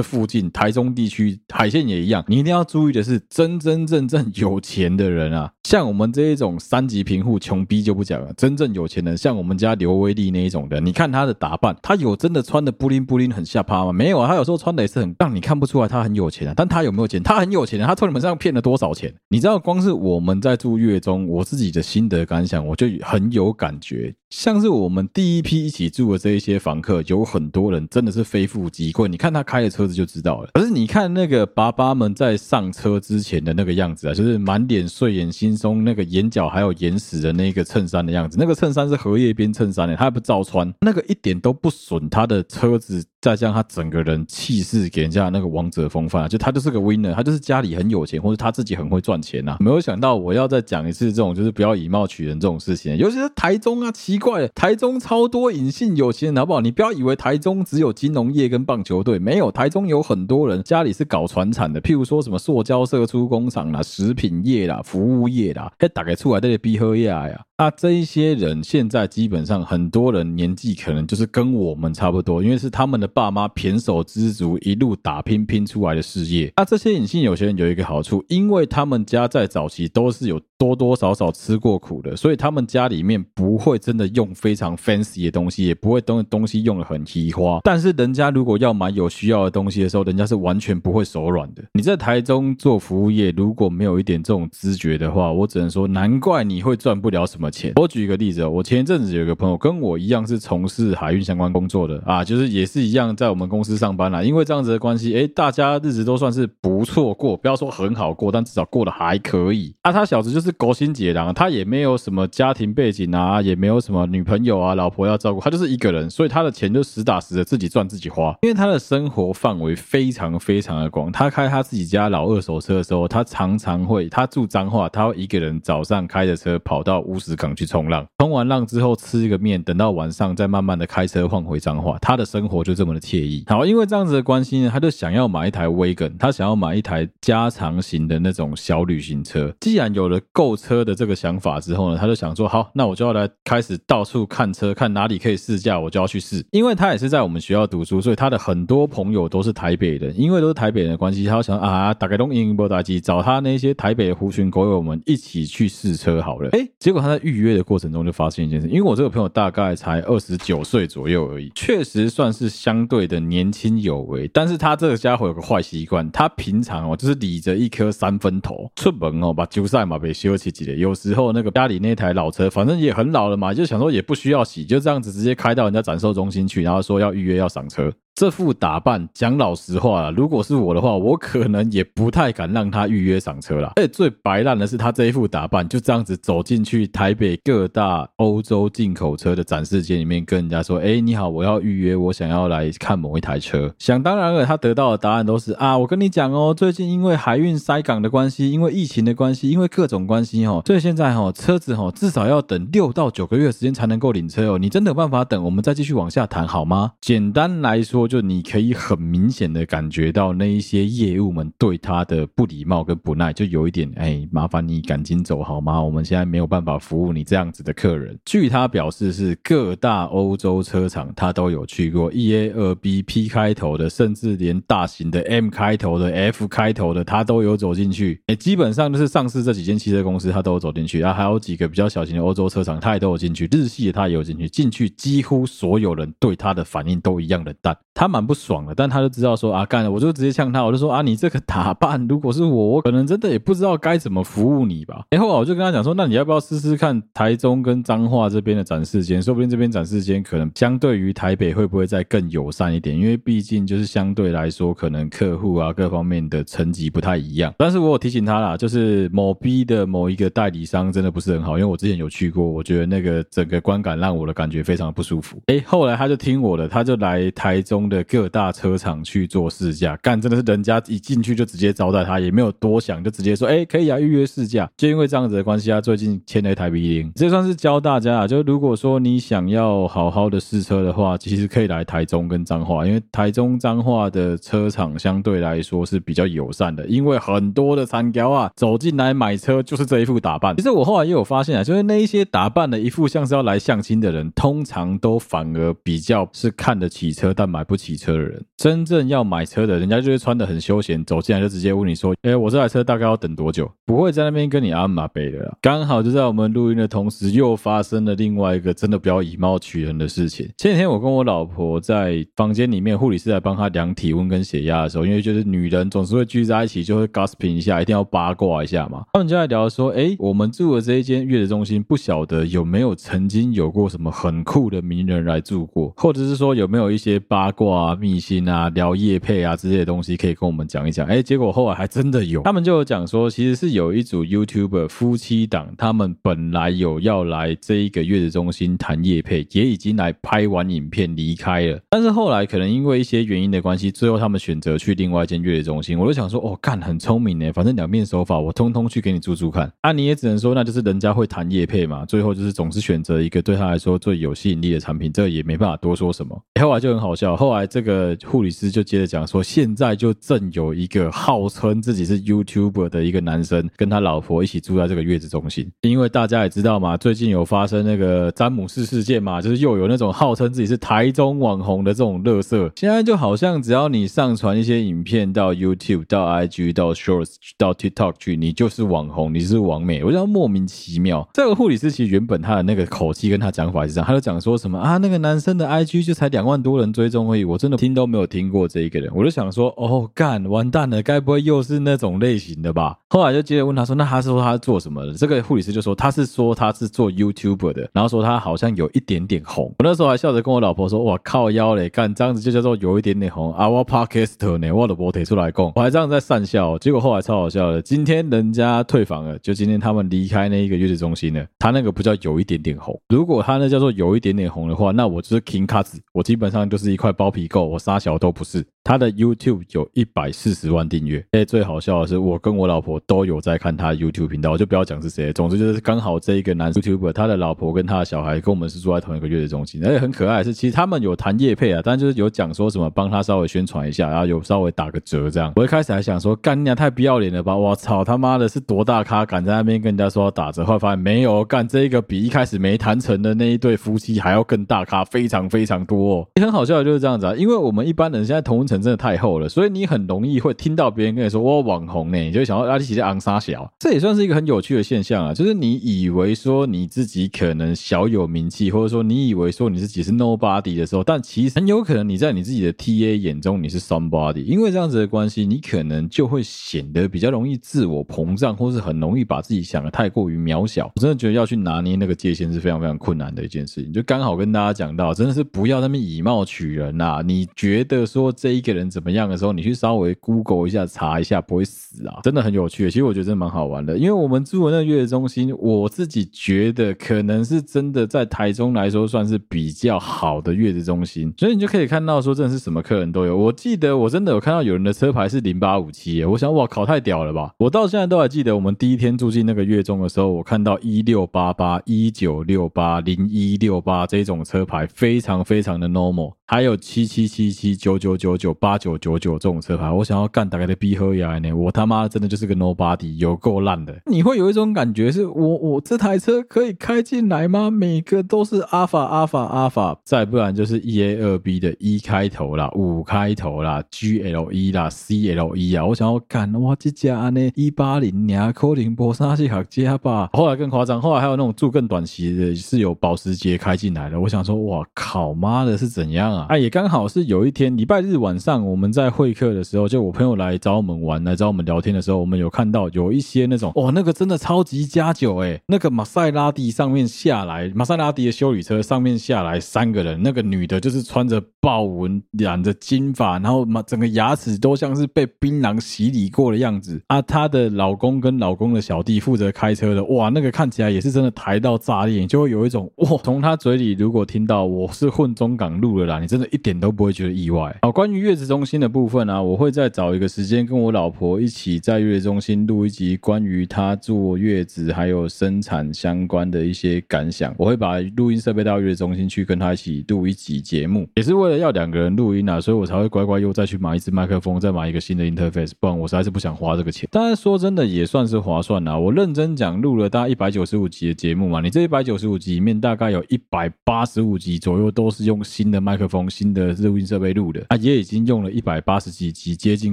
[0.00, 13.92] 附近台中地区海线也一样，你一定要注意的是，真真正正有钱的人啊，像我们这一种三级贫户穷逼就不讲了，真正有钱人，像我们家刘威利那一种的，你看他的打扮，他有真的穿的布灵布灵很下趴吗？
[13.92, 17.22] 没有啊，他有时候穿的也是很让你看不出来他很有钱啊，但他有没有钱？
[17.22, 19.12] 他很有钱啊，他从你们身上骗了多少钱？
[19.28, 24.14] 你知道，光是我们在住月中，我自己的心得感想，我就很有感觉。
[24.30, 29.08] 像是我们第一批一起住的这一些房客，有很多人真的是非富即贵。
[29.08, 30.48] 你看他开的车子就知道了。
[30.54, 38.36] 可是你看那个爸爸们在上车之前的那个样子啊，就是满脸睡眼惺忪，那个眼角还有眼屎的那个衬衫的样子。
[38.38, 43.04] 那个衬衫是荷叶边衬衫的，他还不照穿，那个一点都不损他的车子。
[43.20, 56.62] 再加上他整个人气势给人家那个王者风范，就他就是个 winner，他就是家里很有钱，或者他自己很会赚钱呐、没有想到我要再讲一次这种就是不要以貌取人这种事情，尤其是台中啊，奇怪，台中超多隐性有钱人，好不好？
[56.62, 67.38] 你不要以为台中只有金融业跟棒球队，没有，台中有很多人家里是搞传产的，譬如说什么塑胶社出工厂啦、食品业啦、服务业啦，嘿打开出来这些逼喝呀呀。
[67.56, 76.52] 那这一些人现在基本上很多人年纪可能就是跟我们差不多，因为是他们的爸妈胼手胝足一路打拼拼出来的事业。
[76.56, 87.60] 那这些隐性有钱人有一个好处，因为他们家在早期都是有多多少少吃过苦的，所以他们家里面不会真的用非常 fancy 的东西，也不会东东西用得很奇花。
[87.62, 91.62] 但是人家如果要买有需要的东西的时候，人家是完全不会手软的。
[91.74, 97.43] 你在台中做服务业，如果没有一点这种知觉的话，我只能说难怪你会赚不了什么。
[97.50, 104.22] 钱，我举一个例子哦，我前一阵子有一个朋友跟我一样是从事海运相关工作的啊，就是也是一样在我们公司上班啦。
[104.22, 109.74] 因为这样子的关系，哎，大家日子都算是不错过，不要说很好过，但至少过得还可以。
[109.82, 118.34] 啊，他小子就是狗心解囊，他也没有什么家庭背景啊，也没有什么女朋友啊、老婆要照顾，他就是一个人，所以他的钱就实打实的自己赚自己花。
[118.42, 127.33] 因为他的生活范围非常非常的广，他开他自己家老二手车的时候，他常常会，他住彰化，他会一个人早上开着车跑到乌石。
[127.36, 133.44] 港去冲浪，冲完浪之后吃一个面，等到晚上再慢慢的开车换回彰化，他的生活就这么的惬意。
[133.46, 139.52] 好，因为这样子的关系呢，他就想要买一台 Wagon，他想要买一台加长型的那种小旅行车。
[139.60, 146.44] 既然有了购车的这个想法之后呢，他就想说，好，那我就要来开始到处看车，看哪里可以试驾，我就要去试。
[146.52, 150.14] 因为他也是在我们学校读书，所以他的很多朋友都是台北人。
[150.18, 156.48] 因为都是台北人的关系，他想啊，打开东英波打机，找他那些台北的狐群狗友们一起去试车好了。
[156.52, 157.23] 哎，结果他在。
[157.24, 164.28] 预约的过程中就发现一件事，因为我这个朋友大概才二十九岁左右而已，确实算是相对的年轻有为。
[164.28, 170.74] 但是他这个家伙有个坏习惯，他平常哦就是理着一颗三分头出门哦，把旧赛马被修起起来。
[170.74, 177.92] 有时候那个家里那台老车，反正也很老了嘛，就想说也不需要洗，就这样子直接开到人家展售中心去，然后说要预约要赏车。
[178.14, 183.72] 这副打扮，讲老实话啦，如果是我的话，我可能也不太敢让他预约上车啦。
[183.74, 204.58] 而最白烂的是，他这一副打扮就这样子走进去台北各大欧洲进口车的展示间里面，跟人家说：“哎，你好，我要预约，我想要来看某一台车。”想当然了，他得到的答案都是：“啊，我跟你讲哦，最近因为海运塞港的关系，因为疫情的关系，因为各种关系哦，所以现在哦，车子哦至少要等六到九个月时间才能够领车哦。
[204.60, 205.42] 你真的有办法等？
[205.42, 215.82] 我们再继续往下谈好吗？”简单来说，就你可以很明显的感觉到那一些业务们对他的不礼貌跟不耐，就有一点哎，麻烦你赶紧走好吗？
[215.82, 218.18] 我们现在没有办法服务你这样子的客人。
[218.24, 228.20] 据他表示，是各大欧洲车厂他都有去过，E A 二 B P 开头的，甚至连大型的 M 开头的、F 开头的，他都有走进去。
[228.26, 233.48] 哎，基本上就是上市这几间汽车公司，他都有走进去啊，还有几个比较小型的欧洲车厂，他也都有进去。
[233.52, 237.76] 日系的他也有进去，进去几乎所有人对他的反应都一样冷淡。
[237.94, 245.04] 他蛮不爽的，但他就知道说啊，干了，我就直接呛他，我就说啊，你这个打扮，如果是我，我可能真的也不知道该怎么服务你吧。
[245.10, 252.96] 然后我就跟他讲说，那你要不要试试看台中跟彰化这边的展示间，说不定这边展示间可能相对于台北会不会再更友善一点？
[252.98, 257.54] 因为毕竟就是相对来说，可能客户啊各方面的层级不太一样。
[257.56, 265.40] 但是我有提醒他啦，就是某 B 的某一个代理商真的不是很好，因为我之前有去过，我觉得那个整个观感让我的感觉非常的不舒服。
[265.46, 274.70] 哎，后来他就听我的，他就来台中的各大车厂去做试驾，干真的是人家一进去就直接招待他，也没有多想，就直接说，哎，可以啊，预约试驾。
[274.76, 290.56] 就因为这样子的关系，他最近签了一台 V0，这算是教大家啊，就如果说你想要好好的试车的话，其实可以来台中跟彰化，因为台中彰化的车厂相对来说是比较友善的，因为很多的参标啊走进来买车就是这一副打扮。
[290.56, 298.14] 其实我后来也有发现啊，就是那一些打扮的一副像是要来相亲的人，通常都反而比较是看得起车但买不不骑车。
[298.14, 305.56] 的人真正要买车的，人家就是穿得很休闲，走进来就直接问你说：“哎，我这台车大概要等多久？”不会在那边跟你阿玛贝的啦。
[305.60, 310.48] 刚好就在我们录音的同时，又发生了另外一个真的比较以貌取人的事情。
[310.56, 319.02] 前几天我跟我老婆在房间里面，护理师来帮她量体温跟血压的时候，因为就是女人总是会聚在一起，就会 gossiping 一下，一定要八卦一下嘛。
[319.12, 331.06] 他们就在聊说：“哎，我们住的这一间月子中心，不晓得有没有曾经有过什么很酷的名人来住过，或者是说有没有一些八卦啊。”秘辛啊，聊业配啊这些东西，可以跟我们讲一讲。
[331.06, 341.80] 哎，结果后来还真的有，他们就有讲说，其实是有一组 YouTuber 夫妻档，他们本来有要来这一个月子中心谈业配，也已经来拍完影片离开了。
[341.90, 345.98] 但是后来可能因为一些原因的关系，最后他们选择去另外一间月子中心。
[345.98, 349.72] 我就想说，哦，干很聪明呢，反正两面手法，我通通去给你租租看。
[349.82, 352.04] 啊，你也只能说，那就是人家会谈业配嘛。
[352.04, 356.36] 最后就是总是选择一个对他来说最有吸引力的产品，这也没办法多说什么。
[356.60, 358.16] 后来就很好笑，后来这个。
[358.24, 365.70] 护理师就接着讲说，现在就正有一个号称自己是 YouTuber 的一个男生，跟他老婆一起住在这个月子中心。
[365.82, 372.70] 因为大家也知道嘛，最近有发生那个詹姆士事件嘛，就是又有那种号称自己是台中网红的这种乐色。
[372.76, 381.28] 现在就好像只要你上传一些影片到 YouTube、到 IG、到 Shorts、到 TikTok 去，你就是网红，你是网美，我觉得莫名其妙。
[381.34, 387.74] 这个护理师其实原本他的那个口气跟他讲法是这样，他就讲说什么啊，那个男生的 IG 就才两万多人追踪而已，我真的。
[387.84, 392.96] 听都没有听过这一个人，我就想说，哦，干，完蛋了，该不会又是那种类型的吧？
[393.10, 395.12] 后来就接着问他说，那他是说他是做什么的？
[395.12, 399.66] 这个护理师就说他是说他是做 YouTuber 的，然后说他好像有一点点红。
[399.78, 403.68] 我那时候还笑着跟我老婆说，哇靠腰嘞，干这样子就叫做有一点点红啊！
[403.68, 407.82] 我 Podcast 呢，我的博提出来供，我还这样在讪笑，结果后来超好笑的。
[407.82, 417.64] 今天人家退房了，就今天他们离开那一个月子中心了，他那个不叫有一点点红，如果他那叫做有一点点红的话，那我就是 King Cut，我基本上就是一块包皮垢。
[417.64, 421.24] 我杀小都不是，他的 YouTube 有一百四十万订阅。
[421.32, 425.32] 哎，最好笑的是，我跟我老婆都有在看他 YouTube 频道，就不要讲是谁。
[425.32, 435.52] 总之就是刚好这一个男 YouTuber，他的老婆跟他的小孩跟我们是住在同一个月子中心，而且很可爱是，其实他们有谈业配啊，但就是有讲说什么帮他稍微宣传一下，然后有稍微打个折这样。
[435.56, 437.56] 我一开始还想说，干你娘太不要脸了吧！
[437.56, 440.64] 我操他妈的，是多大咖敢在那边跟人家说打折？
[440.64, 446.28] 后来发现没有，干这一个比一开始没谈成的那一对夫妻还要更大咖，非常非常多哦。
[446.36, 470.90] 也很好笑的就是这样子啊，因为我们一般人现在同温层真的太厚了，所以你很容易会听到别人跟你说我网红呢，你就会想到阿里奇在昂沙小，这也算是一个很有趣的现象啊，就是你以为说你自己可能小有名气，或者说你以为说你自己是 nobody 的时候，但其实很有可能你在你自己的 TA 眼中你是 somebody，因为这样子的关系，你可能就会显得比较容易自我膨胀，或是很容易把自己想的太过于渺小。
[470.96, 477.03] 我真的觉得要去拿捏那个界限是非常非常困难的一件事情，就刚好跟大家讲到，真的是不要那么以貌取人呐、啊。
[477.04, 482.90] 啊你觉得说这一个人怎么样的时候，你去稍微 Google 一下查一下，不会死啊，真的很有趣。
[482.90, 493.36] 其实我觉得真的蛮好玩的，因为我们住的那个月子中心，我自己觉得可能是真的在台中来说算是比较好的月子中心，所以你就可以看到说真的是什么客人都有。
[493.36, 497.52] 我记得我真的有看到有人的车牌是零八五七，我想哇靠，太屌了吧！
[497.58, 506.34] 我到现在都还记得我们第一天住进那个月中的时候，我看到一六八八、一九六八、零一六八这种车牌，非常非常的 normal。
[506.46, 511.52] 还有七七七七九九九九八九九九这种车牌，我想要干大概的逼喝呀呢！
[511.52, 513.92] 我他妈真的就是个 nobody，有够烂的。
[514.06, 517.68] 你会有一种感觉是，我我这台车可以开进来吗？
[517.68, 525.84] 每个都是阿法阿法阿法，再不然就是 E A 二 B 的 E 开头啦，五开头啦，G L E 啦，C L E 啊！
[525.84, 530.30] 我想要干哇，这家呢一八零年科林波沙西卡加吧。
[530.32, 534.20] 后来更夸张，后来还有那种住更短期的，是有保时捷开进来的。
[534.20, 536.46] 我想说，哇靠妈的，是怎样啊？
[536.50, 557.22] 啊，也刚刚好是有一天礼拜日晚上，我们在会客的时候，就我朋友来找我们玩，来找我们聊天的时候，我们有看到有一些那种，哇，那个真的超级加酒诶，那个玛赛拉蒂上面下来，玛赛拉蒂的修理车上面下来三个人，那个女的就是穿着豹纹，染着金发，然后嘛，整个牙齿都像是被槟榔洗礼过的样子啊。
[557.22, 566.58] 她的老公跟老公的小弟负责开车的，哇，那个看起来也是真的台到炸裂，就会有一种哇，从他嘴里如果听到我是混中港路的啦，你真的一。
[566.64, 567.74] 点你都不会觉得意外。
[567.82, 577.54] 好，关于月子中心的部分呢、啊，我会再找一个时间跟我老婆一起在月子中心录一集关于她坐月子还有生产相关的一些感想。
[577.58, 587.06] 我会把录音设备到月子中心去跟她一起录一集节目，也是为了要两个人录音啊，所以我才会乖乖又再去买一支麦克风，再买一个新的 interface，不然我实在是不想花这个钱。
[587.12, 588.98] 当然说真的也算是划算啊。
[588.98, 596.54] 我认真讲，录了大概一百九十五集的节目嘛，你这一百九十五集里面大概有一百八十五集左右都是用新的麦克风新。
[596.54, 599.92] 的录音设备录的啊，也已经用了一百八十几集，接近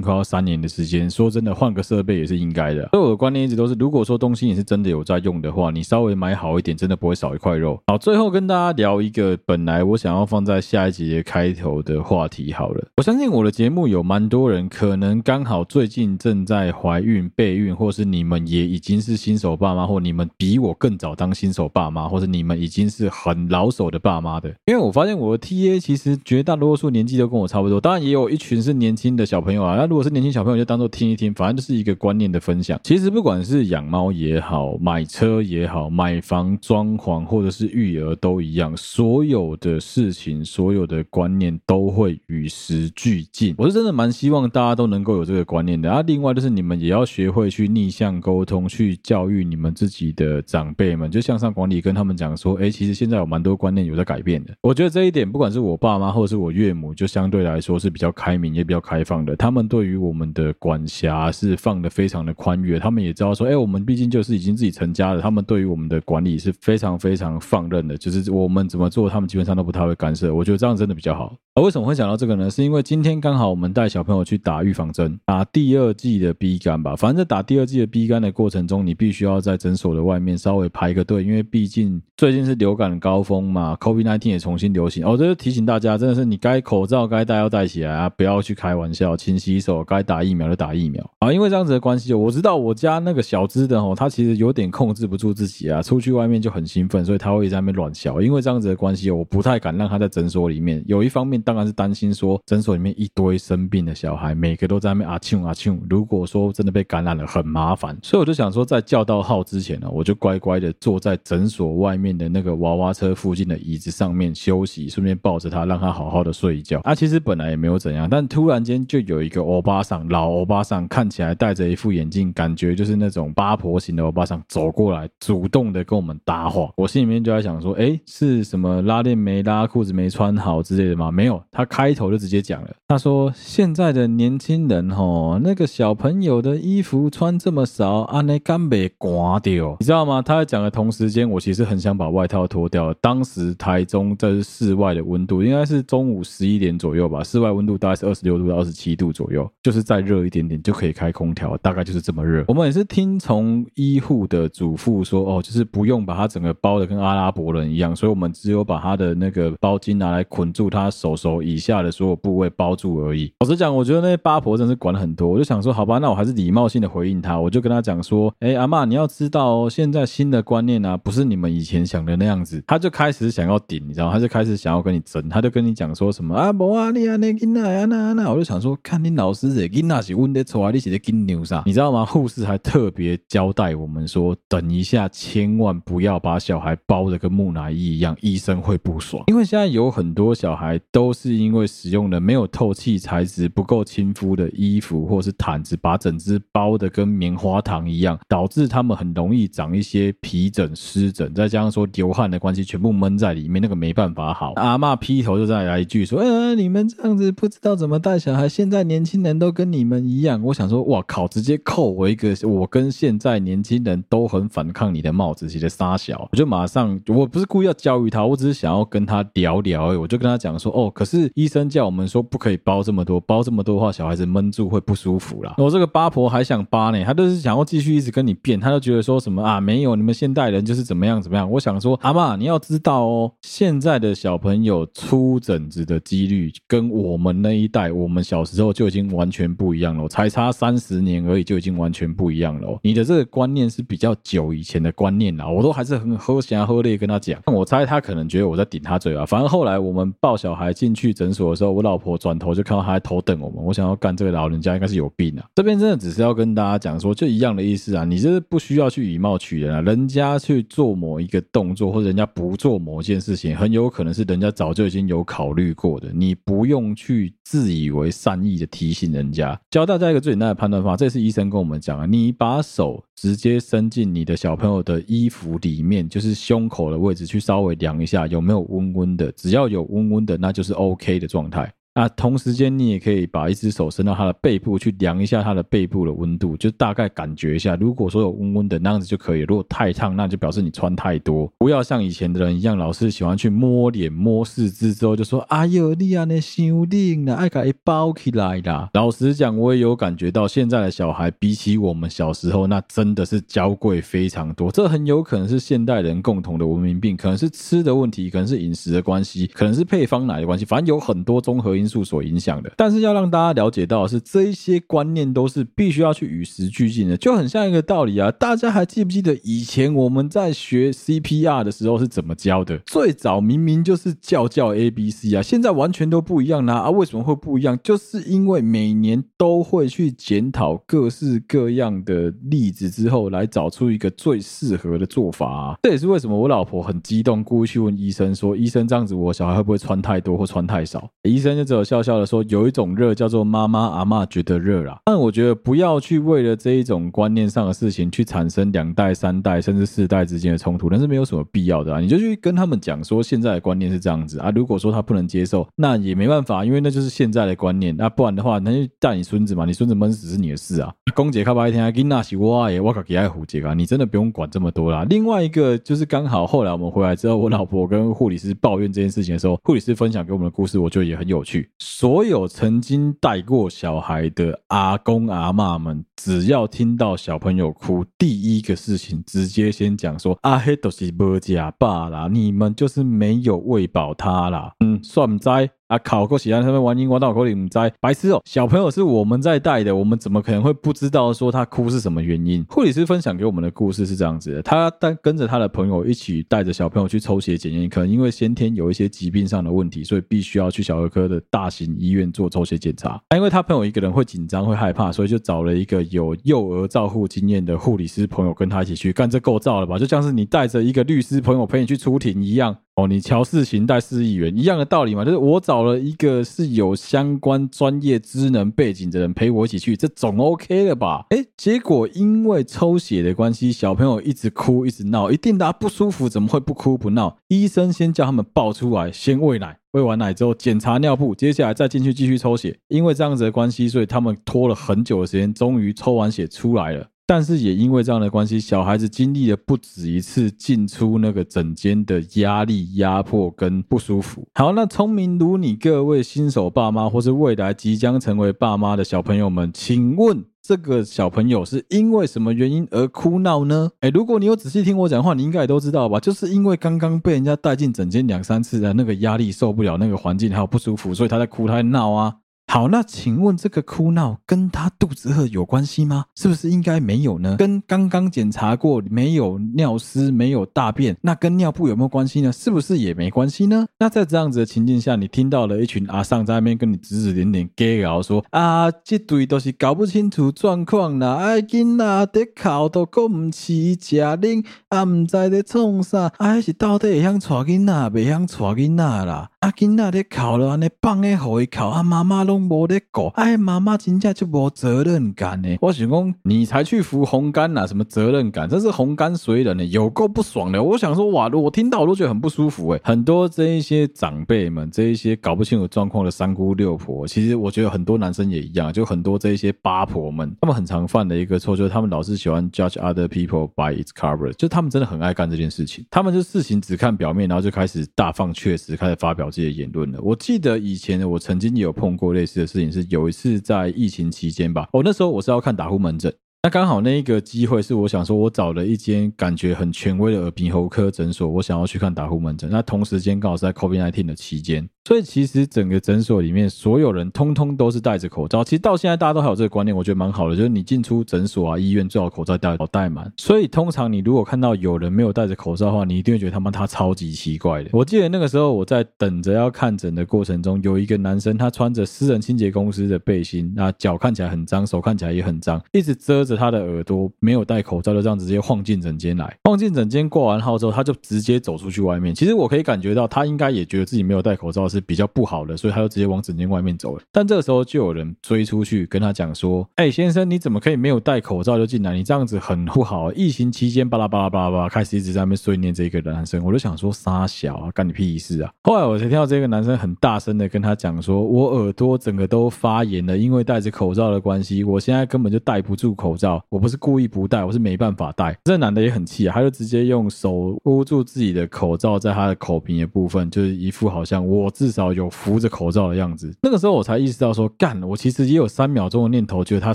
[0.00, 1.10] 快要三年的时间。
[1.10, 2.88] 说真的，换个设备也是应该的。
[2.92, 7.80] 所以我的观念一直都是，如果说东西你是真的有在用的话，你稍微买好一点，真的不会少一块肉。
[7.86, 12.86] 好，最后跟大家聊一个本来我想要放在下一集的开头的话题好了。
[12.98, 24.48] 我相信我的节目有蛮多人可能刚好最近正在怀孕、备孕，或是你们也已经是新手爸妈，或你们比我更早当新手爸妈，或者你们已经是很老手的爸妈的。
[24.66, 26.42] 因为我发现我的 TA 其实绝。
[26.42, 29.76] 大多数年纪都跟我差不多，当然也有一群是年轻的小朋友啊。
[29.76, 32.78] 那如果是年轻小朋友，就当做听一听，反正就是一个观念的分享。
[32.84, 43.54] 其实不管是养猫也好，买车也好，买房装潢或者是育儿都一样，所有的事情，所有的观念都会与时俱进。
[43.58, 45.90] 我是真的蛮希望大家都能够有这个观念的。
[45.90, 54.54] 啊，另外就是你们也要学会去逆向沟通，去教育你们自己的长辈们，就向上管理，跟他们讲说，哎，其实现在有蛮多观念有在改变的。
[54.60, 59.34] 我觉得这一点，不管是我爸妈或者是我岳母就相对来说是比较开明，也比较开放的。
[59.34, 62.78] 他们对于我们的管辖是放得非常的宽裕。
[62.78, 65.20] 他们也知道说，哎，我们毕竟就是已经自己成家了。
[65.20, 70.34] 他们对于我们的管理是非常非常放任的，就是我们怎么做，他们基本上都不太会干涉。
[70.34, 71.36] 我觉得这样真的比较好。
[71.54, 72.48] 而为什么会想到这个呢？
[72.48, 76.96] 是因为今天刚好我们带小朋友去打预防针，打第二剂的 B 肝吧。
[76.96, 85.04] 反正在打第二剂的 B 肝的过程中，你必须要在诊所的外面稍微排个队，因为毕竟最近是流感高峰嘛，COVID-19 也重新流行。
[85.04, 86.62] 哦，这就提醒大家，真的是你该。
[86.62, 88.08] 口罩该戴要戴起来啊！
[88.10, 91.32] 不要去开玩笑，勤洗手，该打疫苗就打疫苗啊！
[91.32, 98.22] 因为这样子的关系，我知道我家那个小只的哦，他其实有点控制不住自己啊，出去外面就很兴奋，所以他会在那边乱笑。
[98.22, 100.82] 因为这样子的关系，我不太敢让他在诊所里面。
[100.86, 107.98] 有一方面当然是担心说，诊所里面一堆生病的小孩，每个都在那边啊庆啊庆，如果说真的被感染了，很麻烦。
[108.02, 116.80] 所以我就想说，在叫到号之前呢，我就乖乖的坐在诊所外面的那个娃娃车附近的椅子上面休息，顺便抱着他，让他好好的睡一觉。
[116.82, 117.52] 啊，其实本来。
[117.52, 126.70] 也没有怎样，但突然间就有一个欧巴桑，老欧巴桑，看起来戴着一副眼镜，感觉就是那种八婆型的欧巴桑，走过来，主动的跟我们搭话。
[126.76, 131.10] 我心里面就在想说，哎，是什么拉链没拉，裤子没穿好之类的吗？
[131.10, 140.22] 没有，他开头就直接讲了，他说现在的年轻人吼，那个小朋友的衣服穿这么少，安内干被刮掉，你知道吗？
[140.22, 142.94] 他在讲的同时间，我其实很想把外套脱掉。
[142.94, 147.22] 当时台中这室外的温度，应该是中午十一点左右吧。
[147.24, 152.44] 室外温度大概是二十六度到二十七度左右，就是再热一点点就可以开空调，大概就是这么热。
[152.48, 163.32] 我们也是听从医护的嘱咐说，哦，就是不用把它整个包的跟阿拉伯人一样，所以我们只有把它的那个包巾拿来捆住他手手以下的所有部位包住而已。
[163.40, 172.62] 老实讲，我觉得那八婆真是管很多，我就想说，好吧，那我还是礼貌性的回应他，我就跟他讲说，哎，阿妈，你要知道哦，现在新的观念啊，不是你们以前想的那样子。
[172.66, 174.10] 他就开始想要顶，你知道？
[174.10, 181.62] 他就开始想要跟你争，他就跟你讲说说什么啊，不啊，你啊，那囡仔啊，那那，我就想说，看你老师这囡仔是问的错啊，你是在跟牛啥？
[181.64, 182.04] 你知道吗？
[182.12, 189.22] 护士还特别交代我们说，等一下千万不要把小孩包的跟木乃伊一样，医生会不爽。
[189.28, 204.54] 因为现在有很多小孩都是因为使用了没有透气材质、不够亲肤的衣服或是毯子，把整只包的跟棉花糖一样，导致他们很容易长一些皮疹、湿疹，再加上说流汗的关系，全部闷在里面，那个没办法好。
[204.56, 231.50] 阿嬷劈头就再来句说：“呃，你们这样子不知道怎么带小孩，现在年轻人都跟你们一样。”我想说，哇靠，直接扣我一个，我跟现在年轻人都很反抗你的帽子，直接杀小，我就马上，我不是故意要教育他，我只是想要跟他聊聊，我就跟他讲说：“哦，可是医生叫我们说不可以包这么多，包这么多话，小孩子闷住会不舒服啦。”我这个八婆还想扒呢，他就是想要继续一直跟你辩，他就觉得说什么啊，没有，你们现代人就是怎么样怎么样。
[231.50, 242.78] 我想说，阿妈，你要知道哦，现在的小朋友出疹子的几率跟我们那一代，我们小时候就已经完全不一样了，才差三十年而已，就已经完全不一样了。
[242.82, 247.40] 你的这个观念是比较久以前的观念啦，我都还是很喝咸喝烈跟他讲。
[247.46, 249.24] 我猜他可能觉得我在顶他嘴啊。
[249.24, 255.44] 反正后来我们抱小孩进去诊所的时候，我老婆转头就看到他在头瞪我们，我想要干这个老人家应该是有病啊。
[255.54, 269.58] 这边真的只是要跟大家讲说，就一样的意思啊，你这是不需要去以貌取人啊，人家去做某一个动作或者人家不做某件事情，很有可能是人家早就已经有考虑过的，你不用去自以为善意的提醒人家。
[269.70, 281.72] 教大家一个最简单的判断法，这是医生跟我们讲啊，你把手直接伸进你的小朋友的衣服里面，就是胸口的位置，去稍微量一下有没有温温的，只要有温温的，那就是 OK 的状态。
[281.94, 287.76] 啊，同时间你也可以把一只手伸到他的背部去量一下他的背部的温度，就大概感觉一下。
[287.76, 289.40] 如果说有温温的那样子就可以。
[289.40, 291.52] 如果太烫，那就表示你穿太多。
[291.58, 304.70] 不要像以前的人一样，老是喜欢去摸脸、摸四肢之后就说：“哎呦，你啊，那修定了，爱给一包起来啦。”老实讲，我也有感觉到现在的小孩比起我们小时候，那真的是娇贵非常多。
[304.70, 318.30] 这很有可能是现代人共同的文明病，可能是吃的问题，可能是饮食的关系，可能是配方奶的关系，反正有很多综合因素所影响的，但是要让大家了解到的是，这一些观念都是必须要去与时俱进的，就很像一个道理啊。
[318.30, 322.78] 大家还记不记得以前我们在学 CPR 的时候是怎么教的？
[322.86, 326.90] 最早明明就是叫叫 ABC 啊，现在完全都不一样啦啊！
[326.90, 327.76] 为什么会不一样？
[327.82, 335.76] 就是因为每年都会去检讨各式各样的例子之后，来找出一个最适合的做法啊。
[335.82, 351.98] 这也是为什么我老婆很激动，故意去问医生说：“医生这样子，我小孩会不会穿太多或穿太少？”医生就只有笑笑的说：“有一种热叫做妈妈阿嬷觉得热啦。”但我觉得不要去为了这一种观念上的事情去产生两代、三代甚至四代之间的冲突，那是没有什么必要的啊！
[351.98, 354.52] 你就去跟他们讲说现在的观念是这样子啊。
[354.54, 357.96] 如果说他不能接受，那也没办法，因为那就是现在的观念。
[357.96, 360.92] 那不然的话，那就带你孙子嘛，你孙子闷死是你的事啊。
[361.14, 365.06] 公姐开白天啊，跟那是我耶我可给爱胡姐啊，你真的不用管这么多啦。
[365.08, 371.61] 另外一个就是刚好后来我们回来之后，我老婆跟护理师抱怨这件事情的时候，护理师分享给我们的故事，我觉得也很有趣。
[371.78, 385.70] 所有曾经带过小孩的阿公阿嬷们，只要听到小朋友哭，第一个事情直接先讲说：“阿黑都是没吃饱啦，你们就是没有喂饱他啦。”嗯，算在。
[385.92, 392.64] 啊，考过其他他们玩英国道口里唔在白痴哦，小朋友是我们在带的，我们怎么可能会不知道说他哭是什么原因？
[392.66, 403.20] 护理师分享给我们的故事是这样子的：他带跟着他的朋友一起带着小朋友去抽血检验，可能因为先天有一些疾病上的问题，所以必须要去小儿科的大型医院做抽血检查。
[403.28, 409.98] 啊，因为他朋友一个人会紧张会害怕，所以就找了一个有幼儿照护经验的护理师朋友跟他一起去干，这够造了吧？
[409.98, 412.74] 就像是你带着一个律师朋友陪你去出庭一样。
[412.94, 421.24] 哦，你乔事情带市议员一样的道理嘛，就是我找了一个是有相关专业职能背景的人陪我一起去，这总 OK 了吧？
[421.30, 427.38] 哎，结果因为抽血的关系，小朋友一直哭一直闹，一定他不舒服，怎么会不哭不闹？
[427.48, 429.78] 医生先叫他们抱出来，先喂奶。
[429.92, 432.78] 喂完奶之后检查尿布，接下来再进去继续抽血。
[432.88, 437.06] 因为这样子的关系，所以他们拖了很久的时间，终于抽完血出来了。
[437.26, 444.46] 但是也因为这样的关系，小孩子经历了不止一次进出那个诊间的压力、压迫跟不舒服。
[444.54, 453.90] 好，那聪明如你各位新手爸妈，或是未来即将成为爸妈的小朋友们，请问这个小朋友是因为什么原因而哭闹呢？
[454.00, 456.20] 哎，如果你有仔细听我讲话，你应该也都知道吧？
[456.20, 462.36] 就是因为刚刚被人家带进诊间两三次的那个压力受不了，那个环境还有不舒服，所以他在哭，他在闹啊。
[462.72, 466.24] 好，那请问这个哭闹跟他肚子饿有关系吗？
[466.34, 467.56] 是不是应该没有呢？
[467.58, 472.50] 跟刚刚检查过没有尿丝、没有大便，那跟尿布有没有关系呢？
[472.50, 473.84] 是不是也没关系呢？
[473.98, 489.50] 那在这样子的情境下，你听到了一群阿上在那边跟你指指点点，给聊说啊，这对都是搞不清楚状况啦，哎，囡仔在哭都讲唔起家玲，啊，唔知在创啥，啊，是到底会想带囡仔，未想带囡仔啦？
[489.62, 492.60] 啊，囡仔在哭了，安尼放诶，互伊哭，啊，妈妈拢。
[492.62, 495.76] 无得搞，哎，妈妈真正就无责任感呢。
[495.80, 497.86] 我想讲，你才去扶红杆呐？
[497.86, 498.68] 什么责任感？
[498.68, 500.82] 这是红干水人呢，有够不爽的。
[500.82, 503.00] 我想说，哇，我听到我都觉得很不舒服哎。
[503.04, 516.04] 很多这一些长辈们，这一些搞不清楚状况的三姑六婆，其实我觉得很多男生也一样，就很多这一些八婆们，他们很常犯的一个错，就是他们老是喜欢 judge other people by its cover，就他们真的很爱干这件事情。
[516.10, 520.18] 他们就事情只看表面，然后就开始大放厥词，开始发表这些言论了。
[520.22, 522.62] 我记得以前，我曾经有碰过类似。
[522.62, 526.32] 的事情是有一次在疫情期间吧，哦，那时候我是要看打呼门诊，
[526.64, 534.88] 那刚好那一个机会是我想说，我找了一间感觉很权威的耳鼻喉科诊所，我想要去看打呼门诊，那同时间刚好是在 COVID-19 的期间。
[535.04, 538.62] 所以其实整个诊所里面所有人通通都是戴着口罩。
[538.62, 543.32] 其实到现在大家都还有这个观念，我觉得蛮好的，就是你进出诊所啊、医院最好口罩戴好戴满。
[543.36, 547.90] 所以通常你如果看到有人没有戴着口罩的话，你一定会觉得他妈他超级奇怪的。
[547.92, 559.56] 我记得那个时候我在等着要看诊的过程中，有一个男生他穿着私人清洁公司的背心，那脚看起来很脏，手看起来也很脏，一直遮着他的耳朵，没有戴口罩，就这样直接晃进诊间来。
[559.64, 562.34] 晃进诊间挂完号之后，他就直接走出去外面。
[562.34, 564.82] 其实我可以感觉到他应该也觉得自己没有戴口罩。
[564.92, 567.22] 是比较不好的，所以他就直接往诊间外面走了。
[567.32, 572.12] 但这个时候就有人追出去跟他讲说：“哎，先生，你怎么可以没有戴口罩就进来？
[572.14, 573.32] 你这样子很不好。
[573.32, 576.62] 疫情期间，巴拉巴拉巴拉巴拉，开始一直在那边碎念这个男生。
[576.62, 578.70] 我就想说，傻小啊，干你屁事啊！
[578.82, 586.41] 后来我才听到这个男生很大声的跟他讲说：我耳朵整个都发炎了，因为戴着口罩的关系，我现在根本就戴不住口罩。
[586.68, 588.54] 我不是故意不戴，我是没办法戴。
[588.64, 595.62] 这男的也很气啊，他就直接用手捂住自己的口罩，在他的口鼻的部分，就是一副好像我至少有扶。
[595.62, 599.94] 着口罩的样子，那个时候我才意识到说，干，我其实也有三秒钟的念头，觉得他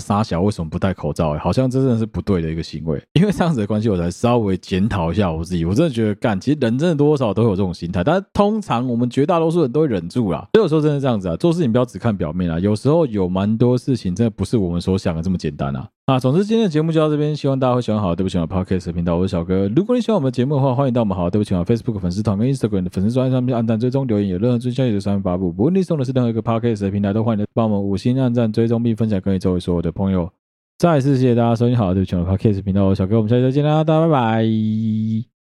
[0.00, 1.34] 杀小为什么不戴口罩？
[1.34, 2.98] 哎，好像真的是不对的一个行为。
[3.12, 5.66] 因为这样子的关系，我才稍微检讨一下我自己。
[5.66, 10.48] 我真的觉得，干，其实人真的多少少都有这种心态，但通常我们绝大多数人都会忍住啦。
[10.54, 15.86] 所以有时候真的这样子啊，做事情不要只看表面啊，有时候有蛮多事情真的不是我们所想的这么简单啊。
[16.08, 18.00] 啊，总之今天的节目就到这边，希望大家会喜欢。
[18.00, 19.68] 好，对不起，我 Podcast 频道，我是小哥。
[19.76, 25.52] 如果你喜欢我们的节目的话，欢迎到我们好，对不起，我 Facebook 粉丝团跟 Instagram 的粉丝专页上面按赞、追踪、留言，有任何追加也就上面发布。
[25.52, 30.32] 不论你送的是任何一个 Podcast 平台，都欢迎你帮我们五星按赞、追踪并分享给你周围所有的朋友。
[30.78, 35.37] 再次谢谢大家收听，好，对不起，我 Podcast 频道，我是小哥，我们下期再见啦，大家拜拜。